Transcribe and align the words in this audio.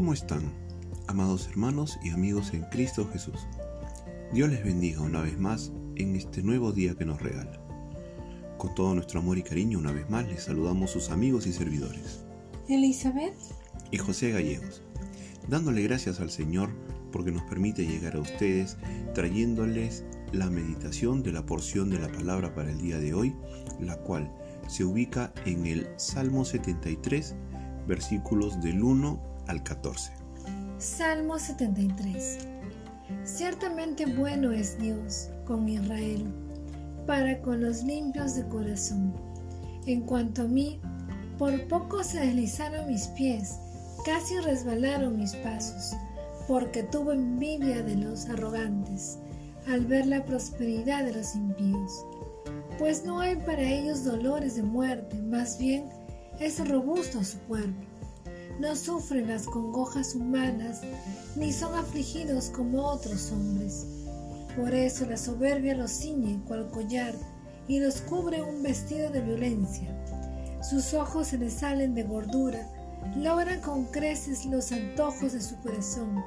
¿Cómo 0.00 0.14
están, 0.14 0.50
amados 1.08 1.46
hermanos 1.48 1.98
y 2.02 2.08
amigos 2.08 2.54
en 2.54 2.62
Cristo 2.70 3.06
Jesús? 3.12 3.46
Dios 4.32 4.48
les 4.48 4.64
bendiga 4.64 5.02
una 5.02 5.20
vez 5.20 5.38
más 5.38 5.72
en 5.96 6.16
este 6.16 6.42
nuevo 6.42 6.72
día 6.72 6.94
que 6.94 7.04
nos 7.04 7.20
regala. 7.20 7.60
Con 8.56 8.74
todo 8.74 8.94
nuestro 8.94 9.20
amor 9.20 9.36
y 9.36 9.42
cariño, 9.42 9.78
una 9.78 9.92
vez 9.92 10.08
más 10.08 10.26
les 10.26 10.44
saludamos 10.44 10.90
sus 10.90 11.10
amigos 11.10 11.46
y 11.46 11.52
servidores. 11.52 12.24
Elizabeth 12.66 13.34
y 13.90 13.98
José 13.98 14.30
Gallegos, 14.30 14.80
dándole 15.48 15.82
gracias 15.82 16.18
al 16.20 16.30
Señor 16.30 16.70
porque 17.12 17.30
nos 17.30 17.42
permite 17.42 17.86
llegar 17.86 18.16
a 18.16 18.20
ustedes 18.20 18.78
trayéndoles 19.12 20.06
la 20.32 20.48
meditación 20.48 21.22
de 21.22 21.32
la 21.32 21.44
porción 21.44 21.90
de 21.90 21.98
la 21.98 22.10
palabra 22.10 22.54
para 22.54 22.70
el 22.70 22.80
día 22.80 22.98
de 22.98 23.12
hoy, 23.12 23.36
la 23.78 23.98
cual 23.98 24.32
se 24.66 24.82
ubica 24.82 25.34
en 25.44 25.66
el 25.66 25.90
Salmo 25.98 26.46
73, 26.46 27.34
versículos 27.86 28.62
del 28.62 28.82
1 28.82 29.28
al 29.50 29.62
14. 29.64 30.12
Salmo 30.78 31.38
73 31.38 32.38
Ciertamente 33.24 34.06
bueno 34.06 34.52
es 34.52 34.78
Dios 34.78 35.28
con 35.44 35.68
Israel, 35.68 36.24
para 37.06 37.42
con 37.42 37.60
los 37.60 37.82
limpios 37.82 38.36
de 38.36 38.46
corazón. 38.46 39.12
En 39.86 40.02
cuanto 40.02 40.42
a 40.42 40.46
mí, 40.46 40.80
por 41.36 41.66
poco 41.66 42.04
se 42.04 42.20
deslizaron 42.20 42.86
mis 42.86 43.08
pies, 43.08 43.56
casi 44.04 44.38
resbalaron 44.38 45.18
mis 45.18 45.34
pasos, 45.36 45.96
porque 46.46 46.84
tuve 46.84 47.14
envidia 47.14 47.82
de 47.82 47.96
los 47.96 48.28
arrogantes 48.28 49.18
al 49.66 49.84
ver 49.84 50.06
la 50.06 50.24
prosperidad 50.24 51.04
de 51.04 51.12
los 51.12 51.34
impíos. 51.34 52.06
Pues 52.78 53.04
no 53.04 53.18
hay 53.18 53.34
para 53.34 53.62
ellos 53.62 54.04
dolores 54.04 54.54
de 54.54 54.62
muerte, 54.62 55.20
más 55.22 55.58
bien 55.58 55.88
es 56.38 56.66
robusto 56.68 57.24
su 57.24 57.38
cuerpo. 57.40 57.89
No 58.60 58.76
sufren 58.76 59.28
las 59.28 59.46
congojas 59.46 60.14
humanas, 60.14 60.82
ni 61.34 61.50
son 61.50 61.74
afligidos 61.74 62.50
como 62.50 62.82
otros 62.82 63.32
hombres. 63.32 63.86
Por 64.54 64.74
eso 64.74 65.06
la 65.06 65.16
soberbia 65.16 65.74
los 65.74 65.90
ciñe 65.90 66.42
cual 66.46 66.70
collar 66.70 67.14
y 67.68 67.80
los 67.80 68.02
cubre 68.02 68.42
un 68.42 68.62
vestido 68.62 69.08
de 69.08 69.22
violencia. 69.22 69.88
Sus 70.62 70.92
ojos 70.92 71.28
se 71.28 71.38
les 71.38 71.54
salen 71.54 71.94
de 71.94 72.02
gordura, 72.02 72.68
logran 73.16 73.62
con 73.62 73.86
creces 73.86 74.44
los 74.44 74.72
antojos 74.72 75.32
de 75.32 75.40
su 75.40 75.56
corazón, 75.62 76.22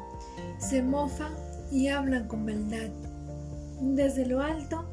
se 0.57 0.81
mofan 0.81 1.35
y 1.71 1.89
hablan 1.89 2.27
con 2.27 2.45
maldad. 2.45 2.89
Desde 3.79 4.25
lo 4.25 4.41
alto 4.41 4.85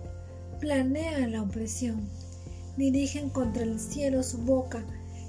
planean 0.61 1.33
la 1.33 1.41
opresión, 1.41 2.07
dirigen 2.77 3.31
contra 3.31 3.63
el 3.63 3.81
cielo 3.81 4.23
su 4.23 4.37
boca 4.43 4.85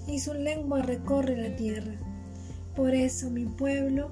y 0.07 0.19
su 0.19 0.33
lengua 0.33 0.81
recorre 0.81 1.37
la 1.37 1.55
tierra. 1.55 1.93
Por 2.75 2.93
eso 2.93 3.29
mi 3.29 3.45
pueblo 3.45 4.11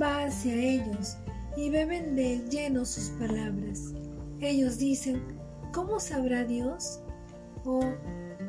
va 0.00 0.24
hacia 0.24 0.54
ellos 0.54 1.16
y 1.56 1.70
beben 1.70 2.14
de 2.16 2.38
lleno 2.50 2.84
sus 2.84 3.10
palabras. 3.10 3.92
Ellos 4.40 4.78
dicen, 4.78 5.22
¿cómo 5.72 6.00
sabrá 6.00 6.44
Dios? 6.44 7.00
¿O 7.64 7.80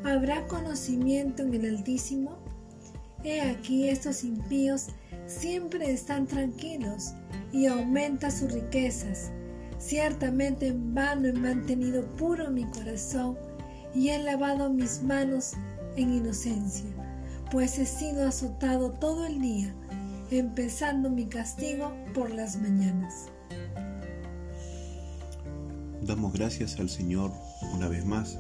habrá 0.04 0.48
conocimiento 0.48 1.44
en 1.44 1.54
el 1.54 1.76
Altísimo? 1.78 2.38
He 3.24 3.42
aquí 3.42 3.88
estos 3.90 4.24
impíos 4.24 4.88
siempre 5.28 5.92
están 5.92 6.26
tranquilos 6.26 7.14
y 7.52 7.68
aumenta 7.68 8.32
sus 8.32 8.52
riquezas. 8.52 9.32
Ciertamente 9.78 10.68
en 10.68 10.94
vano 10.94 11.28
he 11.28 11.34
mantenido 11.34 12.04
puro 12.16 12.50
mi 12.50 12.66
corazón 12.66 13.38
y 13.94 14.10
he 14.10 14.20
lavado 14.20 14.70
mis 14.72 15.02
manos 15.04 15.54
en 15.96 16.14
inocencia, 16.14 16.90
pues 17.52 17.78
he 17.80 17.86
sido 17.86 18.28
azotado 18.28 18.92
todo 18.92 19.26
el 19.26 19.42
día, 19.42 19.76
empezando 20.30 21.10
mi 21.10 21.26
castigo 21.26 21.92
por 22.14 22.32
las 22.32 22.60
mañanas. 22.62 23.28
Damos 26.02 26.34
gracias 26.34 26.80
al 26.80 26.90
Señor 26.90 27.32
una 27.74 27.88
vez 27.88 28.06
más 28.06 28.40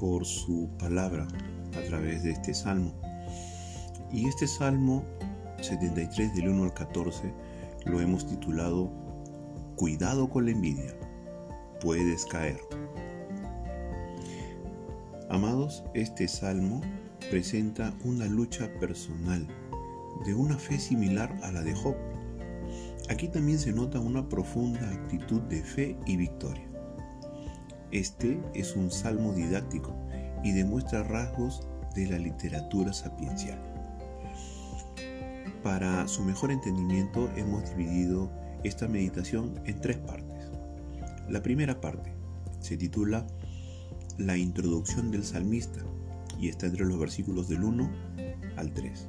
por 0.00 0.24
su 0.24 0.68
palabra 0.78 1.28
a 1.76 1.88
través 1.88 2.22
de 2.22 2.32
este 2.32 2.54
salmo. 2.54 2.92
Y 4.10 4.28
este 4.28 4.46
salmo 4.46 5.04
73 5.60 6.34
del 6.34 6.48
1 6.48 6.64
al 6.64 6.74
14 6.74 7.32
lo 7.86 8.00
hemos 8.00 8.26
titulado 8.26 8.90
Cuidado 9.76 10.28
con 10.28 10.44
la 10.46 10.50
envidia, 10.50 10.94
puedes 11.80 12.26
caer. 12.26 12.60
Este 15.94 16.28
salmo 16.28 16.80
presenta 17.30 17.94
una 18.04 18.26
lucha 18.26 18.68
personal 18.78 19.46
de 20.26 20.34
una 20.34 20.58
fe 20.58 20.78
similar 20.78 21.34
a 21.42 21.52
la 21.52 21.62
de 21.62 21.74
Job. 21.74 21.94
Aquí 23.08 23.28
también 23.28 23.58
se 23.58 23.72
nota 23.72 24.00
una 24.00 24.28
profunda 24.28 24.90
actitud 24.90 25.40
de 25.42 25.62
fe 25.62 25.96
y 26.06 26.16
victoria. 26.16 26.68
Este 27.90 28.40
es 28.54 28.76
un 28.76 28.90
salmo 28.90 29.32
didáctico 29.32 29.94
y 30.42 30.52
demuestra 30.52 31.04
rasgos 31.04 31.66
de 31.94 32.06
la 32.06 32.18
literatura 32.18 32.92
sapiencial. 32.92 33.60
Para 35.62 36.06
su 36.08 36.22
mejor 36.22 36.50
entendimiento 36.50 37.30
hemos 37.36 37.68
dividido 37.70 38.30
esta 38.64 38.88
meditación 38.88 39.60
en 39.64 39.80
tres 39.80 39.98
partes. 39.98 40.50
La 41.28 41.42
primera 41.42 41.80
parte 41.80 42.12
se 42.60 42.76
titula 42.76 43.26
la 44.18 44.36
introducción 44.36 45.10
del 45.10 45.24
salmista 45.24 45.80
y 46.38 46.48
está 46.48 46.66
entre 46.66 46.84
los 46.84 46.98
versículos 46.98 47.48
del 47.48 47.64
1 47.64 47.90
al 48.56 48.72
3. 48.72 49.08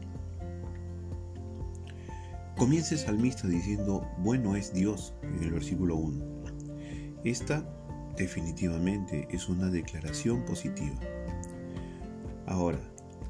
Comienza 2.58 2.94
el 2.94 3.00
salmista 3.00 3.47
diciendo, 3.47 4.08
bueno 4.19 4.56
es 4.56 4.74
Dios 4.74 5.14
en 5.24 5.44
el 5.44 5.52
versículo 5.52 5.96
1. 5.96 6.25
Esta 7.24 7.68
definitivamente 8.18 9.28
es 9.31 9.50
una 9.50 9.69
declaración 9.69 10.46
positiva. 10.46 11.00
Ahora, 12.46 12.80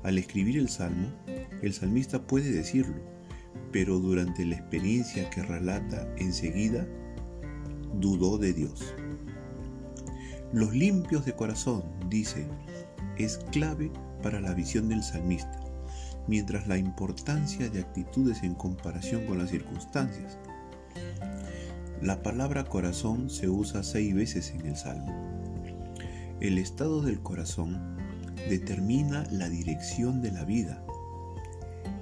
al 0.04 0.18
escribir 0.18 0.58
el 0.58 0.68
salmo, 0.68 1.08
el 1.62 1.74
salmista 1.74 2.28
puede 2.28 2.52
decirlo, 2.52 2.96
pero 3.72 4.00
durante 4.00 4.46
la 4.46 4.56
experiencia 4.56 5.30
que 5.30 5.42
relata 5.42 6.08
enseguida, 6.18 6.86
dudó 7.94 8.38
de 8.38 8.54
Dios. 8.54 8.94
Los 10.53 10.72
limpios 10.72 11.25
de 11.25 11.34
corazón, 11.34 11.84
dice, 12.12 12.46
es 13.18 13.40
clave 13.52 13.91
para 14.22 14.40
la 14.40 14.53
visión 14.53 14.88
del 14.88 15.02
salmista, 15.02 15.59
mientras 16.28 16.68
la 16.68 16.78
importancia 16.78 17.72
de 17.72 17.80
actitudes 17.80 18.44
en 18.44 18.53
comparación 18.53 19.25
con 19.25 19.40
las 19.40 19.50
circunstancias. 19.50 20.38
La 22.03 22.22
palabra 22.22 22.66
corazón 22.66 23.31
se 23.31 23.50
usa 23.50 23.81
seis 23.81 24.13
veces 24.13 24.52
en 24.52 24.68
el 24.68 24.75
Salmo. 24.75 25.12
El 26.40 26.59
estado 26.59 27.02
del 27.02 27.19
corazón 27.24 27.97
determina 28.47 29.24
la 29.31 29.50
dirección 29.50 30.22
de 30.22 30.34
la 30.34 30.46
vida. 30.46 30.86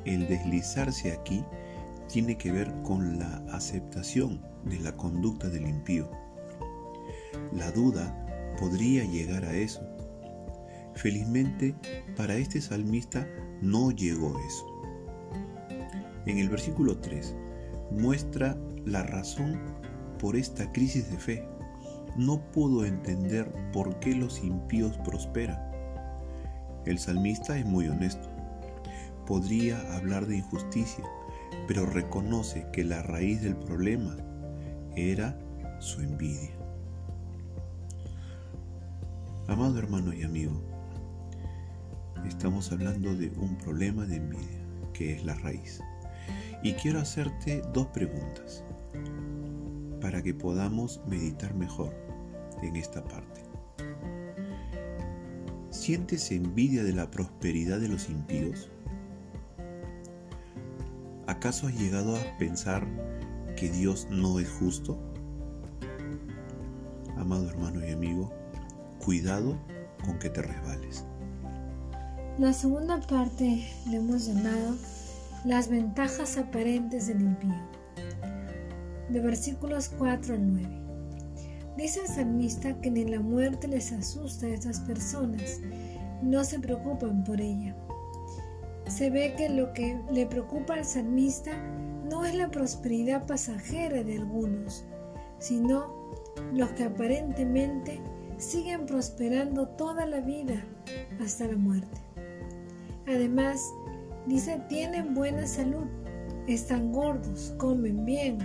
El 0.03 0.27
deslizarse 0.27 1.13
aquí 1.13 1.45
tiene 2.09 2.37
que 2.37 2.51
ver 2.51 2.73
con 2.83 3.17
la 3.17 3.45
aceptación 3.53 4.41
de 4.65 4.77
la 4.81 4.97
conducta 4.97 5.47
del 5.47 5.69
impío. 5.69 6.11
La 7.53 7.71
duda 7.71 8.27
podría 8.59 9.03
llegar 9.03 9.45
a 9.45 9.53
eso. 9.53 9.81
Felizmente, 10.95 11.75
para 12.15 12.35
este 12.35 12.61
salmista 12.61 13.27
no 13.61 13.91
llegó 13.91 14.37
eso. 14.47 14.65
En 16.25 16.37
el 16.37 16.49
versículo 16.49 16.97
3 16.97 17.35
muestra 17.91 18.57
la 18.85 19.03
razón 19.03 19.59
por 20.19 20.35
esta 20.35 20.71
crisis 20.71 21.09
de 21.09 21.17
fe. 21.17 21.47
No 22.17 22.39
pudo 22.51 22.85
entender 22.85 23.51
por 23.73 23.99
qué 23.99 24.15
los 24.15 24.43
impíos 24.43 24.97
prosperan. 24.99 25.59
El 26.85 26.99
salmista 26.99 27.57
es 27.57 27.65
muy 27.65 27.87
honesto. 27.87 28.29
Podría 29.25 29.79
hablar 29.95 30.27
de 30.27 30.37
injusticia, 30.37 31.03
pero 31.67 31.85
reconoce 31.85 32.67
que 32.73 32.83
la 32.83 33.01
raíz 33.03 33.41
del 33.41 33.55
problema 33.55 34.17
era 34.95 35.37
su 35.79 36.01
envidia. 36.01 36.60
Amado 39.51 39.79
hermano 39.79 40.13
y 40.13 40.23
amigo, 40.23 40.61
estamos 42.25 42.71
hablando 42.71 43.13
de 43.13 43.33
un 43.35 43.57
problema 43.57 44.05
de 44.05 44.15
envidia, 44.15 44.65
que 44.93 45.13
es 45.13 45.25
la 45.25 45.33
raíz. 45.35 45.81
Y 46.63 46.71
quiero 46.75 46.99
hacerte 47.01 47.61
dos 47.73 47.87
preguntas 47.87 48.63
para 49.99 50.23
que 50.23 50.33
podamos 50.33 51.01
meditar 51.05 51.53
mejor 51.53 51.93
en 52.63 52.77
esta 52.77 53.03
parte. 53.03 53.41
¿Sientes 55.69 56.31
envidia 56.31 56.85
de 56.85 56.93
la 56.93 57.11
prosperidad 57.11 57.81
de 57.81 57.89
los 57.89 58.07
impíos? 58.07 58.71
¿Acaso 61.27 61.67
has 61.67 61.77
llegado 61.77 62.15
a 62.15 62.37
pensar 62.37 62.87
que 63.57 63.69
Dios 63.69 64.07
no 64.09 64.39
es 64.39 64.49
justo? 64.49 64.97
Amado 67.17 67.49
hermano 67.49 67.85
y 67.85 67.91
amigo, 67.91 68.40
cuidado 69.03 69.57
con 70.05 70.19
que 70.19 70.29
te 70.29 70.41
resbales. 70.41 71.05
La 72.37 72.53
segunda 72.53 72.99
parte 73.01 73.67
le 73.89 73.97
hemos 73.97 74.27
llamado 74.27 74.75
las 75.43 75.69
ventajas 75.69 76.37
aparentes 76.37 77.07
del 77.07 77.21
impío. 77.21 77.55
De 79.09 79.19
versículos 79.19 79.89
4 79.97 80.35
al 80.35 80.53
9. 80.53 80.81
Dice 81.77 82.01
el 82.01 82.07
salmista 82.07 82.79
que 82.81 82.91
ni 82.91 83.05
la 83.05 83.19
muerte 83.19 83.67
les 83.67 83.91
asusta 83.91 84.45
a 84.45 84.49
estas 84.49 84.79
personas, 84.81 85.59
no 86.21 86.43
se 86.43 86.59
preocupan 86.59 87.23
por 87.23 87.41
ella. 87.41 87.75
Se 88.87 89.09
ve 89.09 89.33
que 89.37 89.49
lo 89.49 89.73
que 89.73 89.99
le 90.11 90.25
preocupa 90.25 90.75
al 90.75 90.85
salmista 90.85 91.51
no 92.09 92.25
es 92.25 92.35
la 92.35 92.51
prosperidad 92.51 93.25
pasajera 93.25 94.03
de 94.03 94.17
algunos, 94.17 94.85
sino 95.39 96.13
los 96.53 96.69
que 96.71 96.83
aparentemente 96.83 98.01
siguen 98.41 98.87
prosperando 98.87 99.67
toda 99.67 100.05
la 100.05 100.19
vida 100.19 100.65
hasta 101.23 101.45
la 101.45 101.55
muerte. 101.55 102.01
Además, 103.07 103.61
dice, 104.25 104.59
tienen 104.67 105.13
buena 105.13 105.45
salud, 105.45 105.85
están 106.47 106.91
gordos, 106.91 107.53
comen 107.57 108.03
bien, 108.03 108.39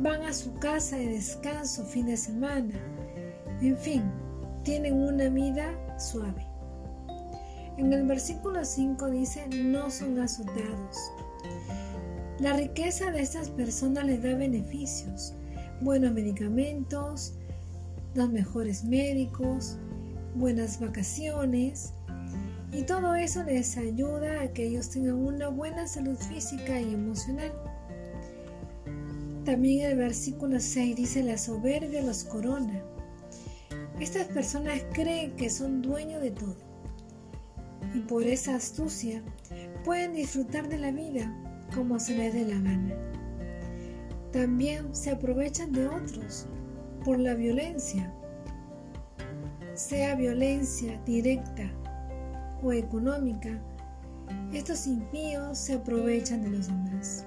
van 0.00 0.22
a 0.22 0.32
su 0.32 0.52
casa 0.54 0.96
de 0.96 1.10
descanso 1.10 1.84
fin 1.84 2.06
de 2.06 2.16
semana, 2.16 2.74
en 3.60 3.76
fin, 3.76 4.02
tienen 4.64 4.94
una 4.94 5.28
vida 5.28 5.72
suave. 5.98 6.44
En 7.76 7.92
el 7.92 8.06
versículo 8.06 8.64
5 8.64 9.10
dice, 9.10 9.46
no 9.48 9.90
son 9.90 10.18
azotados. 10.18 10.98
La 12.40 12.54
riqueza 12.54 13.10
de 13.12 13.20
estas 13.20 13.48
personas 13.50 14.04
les 14.06 14.22
da 14.22 14.34
beneficios, 14.34 15.34
buenos 15.82 16.12
medicamentos, 16.12 17.34
los 18.14 18.30
mejores 18.30 18.84
médicos, 18.84 19.78
buenas 20.34 20.80
vacaciones, 20.80 21.94
y 22.72 22.82
todo 22.82 23.14
eso 23.14 23.42
les 23.42 23.76
ayuda 23.76 24.42
a 24.42 24.52
que 24.52 24.66
ellos 24.66 24.90
tengan 24.90 25.14
una 25.14 25.48
buena 25.48 25.86
salud 25.86 26.16
física 26.16 26.80
y 26.80 26.94
emocional. 26.94 27.52
También 29.44 29.90
el 29.90 29.96
versículo 29.96 30.60
6 30.60 30.96
dice, 30.96 31.22
la 31.22 31.36
soberbia 31.36 32.02
los 32.02 32.24
corona. 32.24 32.82
Estas 33.98 34.28
personas 34.28 34.82
creen 34.92 35.34
que 35.36 35.50
son 35.50 35.82
dueños 35.82 36.22
de 36.22 36.30
todo 36.30 36.56
y 37.94 38.00
por 38.00 38.22
esa 38.22 38.54
astucia 38.54 39.22
pueden 39.84 40.14
disfrutar 40.14 40.68
de 40.68 40.78
la 40.78 40.92
vida 40.92 41.34
como 41.74 41.98
se 41.98 42.16
les 42.16 42.32
dé 42.32 42.44
la 42.44 42.60
gana. 42.60 42.94
También 44.32 44.94
se 44.94 45.10
aprovechan 45.10 45.72
de 45.72 45.88
otros 45.88 46.46
por 47.04 47.18
la 47.18 47.34
violencia, 47.34 48.12
sea 49.74 50.14
violencia 50.14 51.00
directa 51.06 51.70
o 52.62 52.72
económica, 52.72 53.58
estos 54.52 54.86
impíos 54.86 55.58
se 55.58 55.74
aprovechan 55.74 56.42
de 56.42 56.50
los 56.50 56.66
demás. 56.66 57.24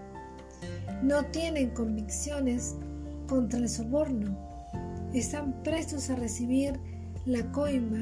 No 1.02 1.26
tienen 1.26 1.72
convicciones 1.72 2.76
contra 3.28 3.60
el 3.60 3.70
soborno, 3.70 4.38
están 5.14 5.54
prestos 5.64 6.10
a 6.10 6.16
recibir 6.16 6.80
la 7.26 7.44
coima. 7.52 8.02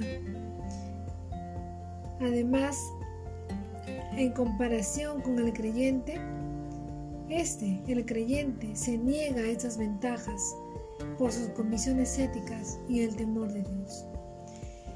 Además, 2.20 2.78
en 4.18 4.32
comparación 4.34 5.22
con 5.22 5.40
el 5.40 5.54
creyente, 5.54 6.20
este, 7.30 7.82
el 7.88 8.06
creyente, 8.06 8.76
se 8.76 8.98
niega 8.98 9.42
a 9.42 9.48
estas 9.48 9.78
ventajas 9.78 10.56
por 11.22 11.32
sus 11.32 11.50
convicciones 11.50 12.18
éticas 12.18 12.80
y 12.90 13.02
el 13.02 13.16
temor 13.16 13.54
de 13.54 13.62
Dios. 13.62 14.08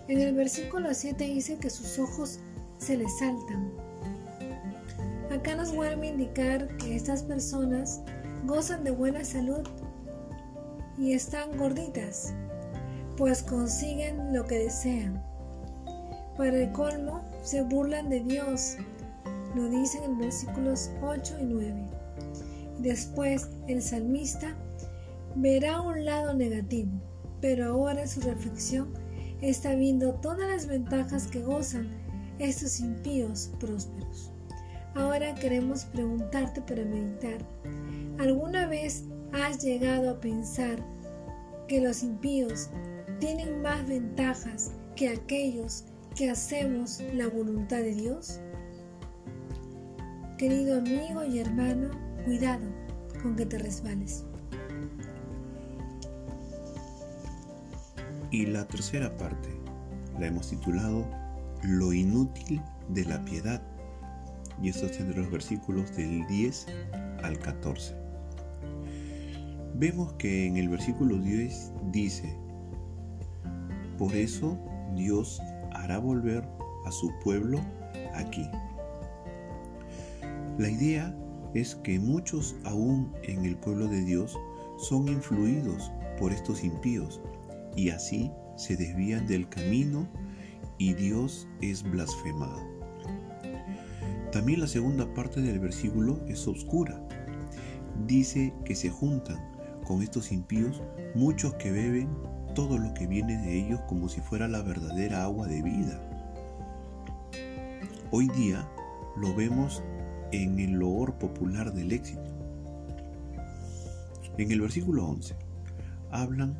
En 0.07 0.19
el 0.19 0.33
versículo 0.33 0.91
7 0.91 1.23
dice 1.23 1.59
que 1.59 1.69
sus 1.69 1.99
ojos 1.99 2.39
se 2.79 2.97
les 2.97 3.15
saltan. 3.19 3.71
Acá 5.29 5.55
nos 5.55 5.71
vuelve 5.71 6.07
a 6.07 6.09
indicar 6.09 6.67
que 6.77 6.95
estas 6.95 7.21
personas 7.21 8.01
gozan 8.43 8.83
de 8.83 8.89
buena 8.89 9.23
salud 9.23 9.61
y 10.97 11.13
están 11.13 11.55
gorditas, 11.59 12.33
pues 13.17 13.43
consiguen 13.43 14.33
lo 14.33 14.47
que 14.47 14.57
desean. 14.57 15.23
Para 16.37 16.57
el 16.57 16.71
colmo, 16.71 17.21
se 17.43 17.61
burlan 17.61 18.09
de 18.09 18.21
Dios, 18.21 18.77
lo 19.53 19.69
dicen 19.69 20.01
en 20.01 20.17
versículos 20.17 20.89
8 21.03 21.37
y 21.39 21.43
9. 21.43 21.85
Después, 22.79 23.47
el 23.67 23.83
salmista 23.83 24.55
verá 25.35 25.81
un 25.81 26.05
lado 26.05 26.33
negativo, 26.33 26.91
pero 27.41 27.65
ahora 27.65 28.01
en 28.01 28.07
su 28.07 28.21
reflexión 28.21 28.93
está 29.41 29.75
viendo 29.75 30.13
todas 30.15 30.49
las 30.49 30.67
ventajas 30.67 31.27
que 31.27 31.41
gozan 31.41 31.89
estos 32.39 32.79
impíos 32.79 33.51
prósperos. 33.59 34.31
Ahora 34.95 35.35
queremos 35.35 35.85
preguntarte 35.85 36.61
para 36.61 36.85
meditar, 36.85 37.37
¿alguna 38.17 38.65
vez 38.67 39.03
has 39.33 39.61
llegado 39.61 40.09
a 40.09 40.19
pensar 40.19 40.79
que 41.67 41.81
los 41.81 42.01
impíos 42.01 42.69
tienen 43.19 43.61
más 43.61 43.85
ventajas 43.87 44.71
que 44.95 45.09
aquellos 45.09 45.83
que 46.15 46.29
hacemos 46.29 47.03
la 47.13 47.27
voluntad 47.27 47.79
de 47.79 47.93
Dios? 47.93 48.39
Querido 50.37 50.77
amigo 50.77 51.25
y 51.25 51.39
hermano, 51.39 51.89
cuidado 52.23 52.65
con 53.21 53.35
que 53.35 53.45
te 53.45 53.57
resbales. 53.57 54.23
Y 58.35 58.45
la 58.45 58.67
tercera 58.67 59.15
parte 59.15 59.47
la 60.19 60.27
hemos 60.27 60.49
titulado 60.49 61.09
Lo 61.63 61.93
inútil 61.93 62.61
de 62.89 63.05
la 63.05 63.23
piedad. 63.23 63.61
Y 64.61 64.67
esto 64.67 64.87
está 64.87 65.03
entre 65.03 65.21
los 65.21 65.31
versículos 65.31 65.95
del 65.95 66.27
10 66.27 66.65
al 67.23 67.39
14. 67.39 67.95
Vemos 69.75 70.11
que 70.15 70.47
en 70.47 70.57
el 70.57 70.67
versículo 70.67 71.17
10 71.17 71.71
dice, 71.93 72.37
Por 73.97 74.13
eso 74.13 74.59
Dios 74.97 75.41
hará 75.71 75.97
volver 75.99 76.45
a 76.85 76.91
su 76.91 77.13
pueblo 77.23 77.61
aquí. 78.15 78.49
La 80.57 80.67
idea 80.67 81.15
es 81.53 81.75
que 81.75 81.99
muchos 81.99 82.57
aún 82.65 83.13
en 83.23 83.45
el 83.45 83.55
pueblo 83.55 83.87
de 83.87 84.03
Dios 84.03 84.37
son 84.77 85.07
influidos 85.07 85.89
por 86.19 86.33
estos 86.33 86.65
impíos 86.65 87.21
y 87.75 87.89
así 87.89 88.31
se 88.57 88.75
desvían 88.77 89.27
del 89.27 89.49
camino 89.49 90.07
y 90.77 90.93
Dios 90.93 91.47
es 91.61 91.83
blasfemado. 91.83 92.61
También 94.31 94.59
la 94.59 94.67
segunda 94.67 95.13
parte 95.13 95.41
del 95.41 95.59
versículo 95.59 96.19
es 96.27 96.47
oscura. 96.47 97.01
Dice 98.05 98.53
que 98.65 98.75
se 98.75 98.89
juntan 98.89 99.37
con 99.85 100.01
estos 100.01 100.31
impíos 100.31 100.81
muchos 101.13 101.53
que 101.55 101.71
beben 101.71 102.09
todo 102.53 102.77
lo 102.77 102.93
que 102.93 103.07
viene 103.07 103.37
de 103.41 103.59
ellos 103.59 103.81
como 103.87 104.09
si 104.09 104.21
fuera 104.21 104.47
la 104.47 104.61
verdadera 104.61 105.23
agua 105.23 105.47
de 105.47 105.61
vida. 105.61 106.01
Hoy 108.11 108.27
día 108.29 108.67
lo 109.17 109.33
vemos 109.35 109.83
en 110.31 110.59
el 110.59 110.71
loor 110.71 111.17
popular 111.17 111.73
del 111.73 111.91
éxito. 111.91 112.33
En 114.37 114.51
el 114.51 114.61
versículo 114.61 115.05
11 115.05 115.35
hablan 116.11 116.57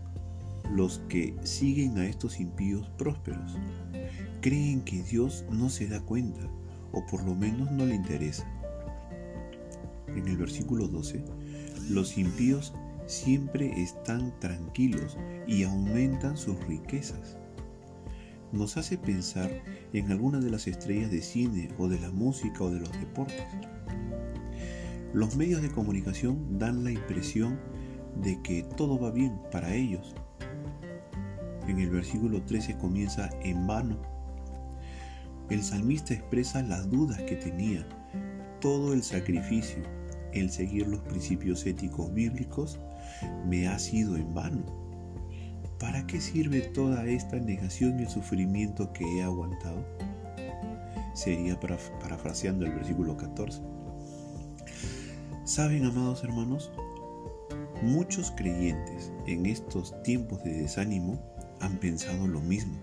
los 0.73 0.99
que 1.09 1.35
siguen 1.43 1.97
a 1.97 2.05
estos 2.05 2.39
impíos 2.39 2.89
prósperos. 2.97 3.57
Creen 4.41 4.81
que 4.81 5.03
Dios 5.03 5.45
no 5.49 5.69
se 5.69 5.87
da 5.87 6.01
cuenta 6.01 6.41
o 6.91 7.05
por 7.05 7.23
lo 7.23 7.35
menos 7.35 7.71
no 7.71 7.85
le 7.85 7.95
interesa. 7.95 8.47
En 10.07 10.27
el 10.27 10.37
versículo 10.37 10.87
12, 10.87 11.23
los 11.89 12.17
impíos 12.17 12.73
siempre 13.05 13.81
están 13.81 14.37
tranquilos 14.39 15.17
y 15.47 15.63
aumentan 15.63 16.37
sus 16.37 16.57
riquezas. 16.67 17.37
Nos 18.51 18.77
hace 18.77 18.97
pensar 18.97 19.51
en 19.91 20.11
alguna 20.11 20.39
de 20.39 20.49
las 20.49 20.67
estrellas 20.67 21.11
de 21.11 21.21
cine 21.21 21.69
o 21.77 21.87
de 21.87 21.99
la 21.99 22.11
música 22.11 22.63
o 22.63 22.71
de 22.71 22.79
los 22.79 22.91
deportes. 22.93 23.43
Los 25.13 25.35
medios 25.35 25.61
de 25.61 25.71
comunicación 25.71 26.57
dan 26.57 26.83
la 26.83 26.91
impresión 26.91 27.59
de 28.21 28.41
que 28.41 28.63
todo 28.63 28.99
va 28.99 29.11
bien 29.11 29.39
para 29.51 29.73
ellos 29.75 30.15
en 31.67 31.79
el 31.79 31.89
versículo 31.89 32.41
13 32.43 32.77
comienza 32.77 33.29
en 33.41 33.65
vano. 33.67 33.97
El 35.49 35.63
salmista 35.63 36.13
expresa 36.13 36.61
las 36.63 36.89
dudas 36.89 37.21
que 37.23 37.35
tenía. 37.35 37.85
Todo 38.61 38.93
el 38.93 39.03
sacrificio, 39.03 39.83
el 40.33 40.49
seguir 40.49 40.87
los 40.87 41.01
principios 41.01 41.65
éticos 41.65 42.13
bíblicos, 42.13 42.79
me 43.45 43.67
ha 43.67 43.77
sido 43.77 44.17
en 44.17 44.33
vano. 44.33 44.63
¿Para 45.79 46.07
qué 46.07 46.19
sirve 46.21 46.61
toda 46.61 47.05
esta 47.05 47.37
negación 47.37 47.99
y 47.99 48.03
el 48.03 48.09
sufrimiento 48.09 48.91
que 48.93 49.03
he 49.05 49.23
aguantado? 49.23 49.85
Sería 51.13 51.59
parafraseando 51.59 52.65
el 52.65 52.73
versículo 52.73 53.15
14. 53.15 53.61
¿Saben, 55.43 55.85
amados 55.85 56.23
hermanos? 56.23 56.71
Muchos 57.83 58.31
creyentes 58.31 59.11
en 59.27 59.45
estos 59.45 60.01
tiempos 60.01 60.43
de 60.43 60.61
desánimo 60.61 61.34
han 61.61 61.77
pensado 61.77 62.27
lo 62.27 62.41
mismo. 62.41 62.75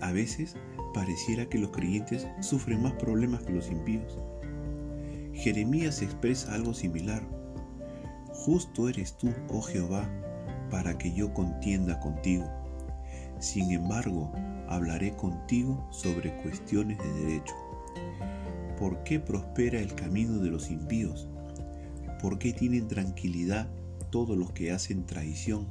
A 0.00 0.12
veces 0.12 0.56
pareciera 0.92 1.48
que 1.48 1.58
los 1.58 1.70
creyentes 1.70 2.26
sufren 2.40 2.82
más 2.82 2.92
problemas 2.94 3.42
que 3.42 3.52
los 3.52 3.70
impíos. 3.70 4.18
Jeremías 5.32 6.02
expresa 6.02 6.54
algo 6.54 6.74
similar. 6.74 7.22
Justo 8.32 8.88
eres 8.88 9.16
tú, 9.16 9.32
oh 9.48 9.62
Jehová, 9.62 10.08
para 10.70 10.98
que 10.98 11.12
yo 11.12 11.32
contienda 11.32 12.00
contigo. 12.00 12.44
Sin 13.38 13.70
embargo, 13.70 14.32
hablaré 14.68 15.14
contigo 15.16 15.86
sobre 15.90 16.36
cuestiones 16.42 16.98
de 16.98 17.12
derecho. 17.12 17.54
¿Por 18.78 19.02
qué 19.04 19.20
prospera 19.20 19.78
el 19.78 19.94
camino 19.94 20.38
de 20.38 20.50
los 20.50 20.70
impíos? 20.70 21.28
¿Por 22.20 22.38
qué 22.38 22.52
tienen 22.52 22.88
tranquilidad 22.88 23.68
todos 24.10 24.36
los 24.36 24.52
que 24.52 24.72
hacen 24.72 25.06
traición? 25.06 25.66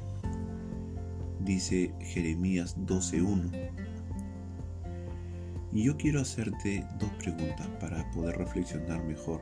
Dice 1.44 1.92
Jeremías 2.02 2.78
12.1. 2.78 3.72
Y 5.72 5.84
yo 5.84 5.98
quiero 5.98 6.22
hacerte 6.22 6.86
dos 7.00 7.10
preguntas 7.14 7.68
para 7.80 8.10
poder 8.12 8.38
reflexionar 8.38 9.04
mejor 9.06 9.42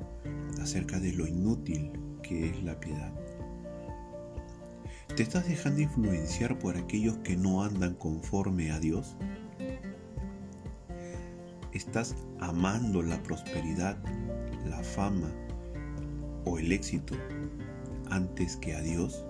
acerca 0.61 0.97
de 0.99 1.11
lo 1.11 1.27
inútil 1.27 1.91
que 2.23 2.51
es 2.51 2.63
la 2.63 2.79
piedad. 2.79 3.11
¿Te 5.13 5.23
estás 5.23 5.49
dejando 5.49 5.81
influenciar 5.81 6.57
por 6.57 6.77
aquellos 6.77 7.17
que 7.17 7.35
no 7.35 7.63
andan 7.63 7.95
conforme 7.95 8.71
a 8.71 8.79
Dios? 8.79 9.17
¿Estás 11.73 12.15
amando 12.39 13.01
la 13.01 13.21
prosperidad, 13.23 13.97
la 14.65 14.81
fama 14.83 15.29
o 16.45 16.59
el 16.59 16.71
éxito 16.71 17.15
antes 18.09 18.55
que 18.55 18.75
a 18.75 18.81
Dios? 18.81 19.25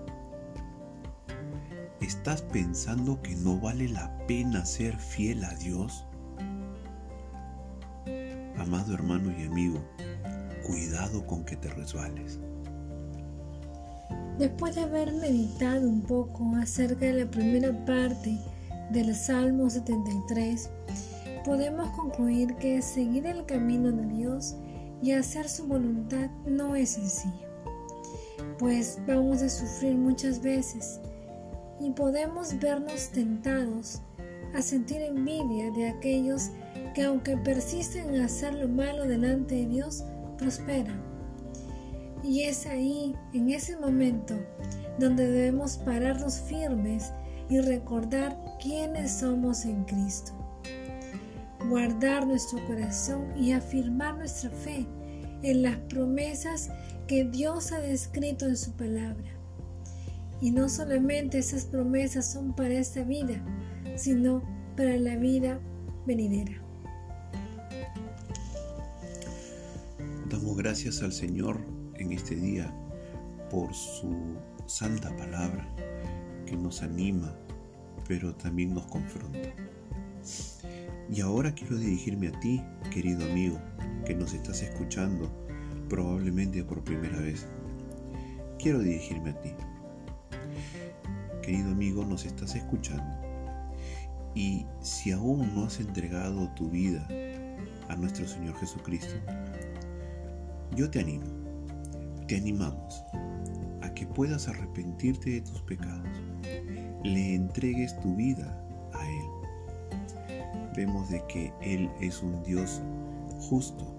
¿Estás 2.10 2.42
pensando 2.42 3.22
que 3.22 3.36
no 3.36 3.60
vale 3.60 3.88
la 3.88 4.10
pena 4.26 4.66
ser 4.66 4.96
fiel 4.96 5.44
a 5.44 5.54
Dios? 5.54 6.04
Amado 8.58 8.94
hermano 8.94 9.30
y 9.38 9.44
amigo, 9.44 9.80
cuidado 10.66 11.24
con 11.24 11.44
que 11.44 11.54
te 11.54 11.68
resbales. 11.68 12.40
Después 14.40 14.74
de 14.74 14.80
haber 14.80 15.12
meditado 15.12 15.88
un 15.88 16.02
poco 16.02 16.56
acerca 16.56 17.06
de 17.06 17.12
la 17.12 17.30
primera 17.30 17.72
parte 17.84 18.36
del 18.90 19.14
Salmo 19.14 19.70
73, 19.70 20.68
podemos 21.44 21.90
concluir 21.90 22.56
que 22.56 22.82
seguir 22.82 23.24
el 23.24 23.46
camino 23.46 23.92
de 23.92 24.06
Dios 24.06 24.56
y 25.00 25.12
hacer 25.12 25.48
su 25.48 25.64
voluntad 25.68 26.28
no 26.44 26.74
es 26.74 26.90
sencillo, 26.90 27.46
pues 28.58 28.98
vamos 29.06 29.42
a 29.42 29.48
sufrir 29.48 29.94
muchas 29.96 30.42
veces 30.42 30.98
y 31.80 31.90
podemos 31.90 32.58
vernos 32.60 33.08
tentados 33.10 34.02
a 34.54 34.62
sentir 34.62 35.00
envidia 35.00 35.70
de 35.70 35.88
aquellos 35.88 36.50
que 36.94 37.02
aunque 37.02 37.36
persisten 37.36 38.14
en 38.14 38.22
hacer 38.22 38.54
lo 38.54 38.68
malo 38.68 39.06
delante 39.06 39.54
de 39.54 39.66
Dios, 39.66 40.04
prosperan. 40.36 41.00
Y 42.22 42.42
es 42.42 42.66
ahí, 42.66 43.14
en 43.32 43.50
ese 43.50 43.76
momento, 43.78 44.34
donde 44.98 45.30
debemos 45.30 45.78
pararnos 45.78 46.40
firmes 46.40 47.12
y 47.48 47.60
recordar 47.60 48.36
quiénes 48.60 49.12
somos 49.12 49.64
en 49.64 49.84
Cristo. 49.84 50.32
Guardar 51.68 52.26
nuestro 52.26 52.64
corazón 52.66 53.32
y 53.36 53.52
afirmar 53.52 54.16
nuestra 54.16 54.50
fe 54.50 54.86
en 55.42 55.62
las 55.62 55.76
promesas 55.88 56.70
que 57.06 57.24
Dios 57.24 57.72
ha 57.72 57.80
descrito 57.80 58.46
en 58.46 58.56
su 58.56 58.72
palabra. 58.72 59.39
Y 60.40 60.50
no 60.50 60.68
solamente 60.68 61.38
esas 61.38 61.64
promesas 61.64 62.32
son 62.32 62.54
para 62.54 62.74
esta 62.74 63.02
vida, 63.02 63.42
sino 63.96 64.42
para 64.76 64.96
la 64.96 65.16
vida 65.16 65.60
venidera. 66.06 66.62
Damos 70.30 70.56
gracias 70.56 71.02
al 71.02 71.12
Señor 71.12 71.60
en 71.96 72.12
este 72.12 72.36
día 72.36 72.72
por 73.50 73.74
su 73.74 74.36
santa 74.66 75.14
palabra 75.16 75.68
que 76.46 76.56
nos 76.56 76.82
anima, 76.82 77.36
pero 78.08 78.34
también 78.34 78.72
nos 78.72 78.86
confronta. 78.86 79.38
Y 81.12 81.20
ahora 81.20 81.52
quiero 81.54 81.76
dirigirme 81.76 82.28
a 82.28 82.40
ti, 82.40 82.62
querido 82.92 83.24
amigo, 83.24 83.58
que 84.04 84.14
nos 84.14 84.32
estás 84.32 84.62
escuchando 84.62 85.30
probablemente 85.88 86.62
por 86.62 86.84
primera 86.84 87.18
vez. 87.18 87.46
Quiero 88.58 88.78
dirigirme 88.78 89.30
a 89.30 89.40
ti. 89.40 89.50
Querido 91.50 91.72
amigo, 91.72 92.04
nos 92.04 92.26
estás 92.26 92.54
escuchando. 92.54 93.12
Y 94.36 94.66
si 94.82 95.10
aún 95.10 95.52
no 95.52 95.64
has 95.64 95.80
entregado 95.80 96.48
tu 96.54 96.70
vida 96.70 97.04
a 97.88 97.96
nuestro 97.96 98.24
Señor 98.28 98.54
Jesucristo, 98.54 99.16
yo 100.76 100.88
te 100.88 101.00
animo 101.00 101.24
te 102.28 102.36
animamos 102.36 103.04
a 103.82 103.92
que 103.94 104.06
puedas 104.06 104.46
arrepentirte 104.46 105.30
de 105.30 105.40
tus 105.40 105.60
pecados, 105.62 106.06
le 107.02 107.34
entregues 107.34 107.98
tu 107.98 108.14
vida 108.14 108.64
a 108.92 109.04
Él. 109.10 110.70
Vemos 110.76 111.10
de 111.10 111.20
que 111.26 111.52
Él 111.62 111.90
es 112.00 112.22
un 112.22 112.44
Dios 112.44 112.80
justo, 113.40 113.92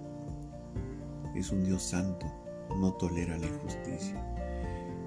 es 1.36 1.52
un 1.52 1.66
Dios 1.66 1.84
santo, 1.84 2.28
no 2.80 2.94
tolera 2.94 3.38
la 3.38 3.48
injusticia 3.48 4.26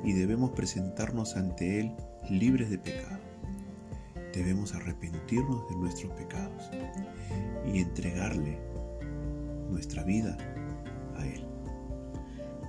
y 0.04 0.12
debemos 0.12 0.50
presentarnos 0.50 1.36
ante 1.38 1.80
Él 1.80 1.96
libres 2.30 2.70
de 2.70 2.78
pecado. 2.78 3.18
Debemos 4.32 4.74
arrepentirnos 4.74 5.68
de 5.68 5.76
nuestros 5.76 6.12
pecados 6.14 6.70
y 7.66 7.78
entregarle 7.78 8.58
nuestra 9.70 10.02
vida 10.02 10.36
a 11.16 11.26
Él. 11.26 11.44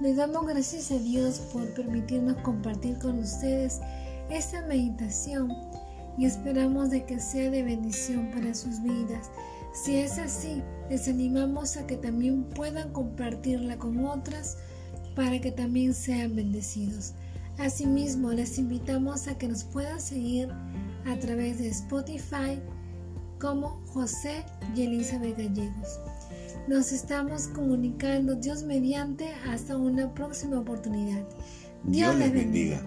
Le 0.02 0.14
damos 0.14 0.46
gracias 0.46 0.92
a 0.92 1.00
Dios 1.00 1.40
por 1.54 1.74
permitirnos 1.74 2.38
compartir 2.38 3.00
con 3.00 3.20
ustedes 3.20 3.80
esta 4.30 4.66
meditación 4.66 5.52
y 6.18 6.26
esperamos 6.26 6.90
de 6.90 7.06
que 7.06 7.20
sea 7.20 7.50
de 7.50 7.64
bendición 7.64 8.32
para 8.32 8.54
sus 8.54 8.82
vidas. 8.82 9.30
Si 9.74 9.98
es 9.98 10.18
así, 10.20 10.62
les 10.90 11.08
animamos 11.08 11.78
a 11.78 11.86
que 11.86 11.98
también 11.98 12.44
puedan 12.44 12.94
compartirla 12.94 13.78
con 13.78 14.06
otras 14.06 14.58
para 15.16 15.40
que 15.42 15.52
también 15.52 15.94
sean 15.94 16.36
bendecidos. 16.36 17.14
Asimismo, 17.58 18.32
les 18.32 18.58
invitamos 18.58 19.28
a 19.28 19.38
que 19.38 19.48
nos 19.48 19.64
puedan 19.64 20.00
seguir 20.02 20.50
a 21.06 21.18
través 21.20 21.60
de 21.60 21.70
Spotify 21.70 22.60
como 23.40 23.82
José 23.88 24.44
y 24.76 24.84
Elizabeth 24.84 25.38
Gallegos. 25.38 26.00
Nos 26.68 26.92
estamos 26.92 27.48
comunicando 27.50 28.36
Dios 28.36 28.64
mediante 28.64 29.34
hasta 29.50 29.78
una 29.78 30.14
próxima 30.14 30.60
oportunidad. 30.60 31.24
Dios, 31.84 32.16
les 32.16 32.34
bendiga. 32.34 32.82